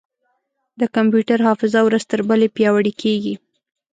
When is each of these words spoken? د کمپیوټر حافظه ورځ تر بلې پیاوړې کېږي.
د 0.79 0.81
کمپیوټر 0.95 1.39
حافظه 1.47 1.79
ورځ 1.83 2.03
تر 2.11 2.19
بلې 2.29 2.47
پیاوړې 2.55 2.93
کېږي. 3.01 3.35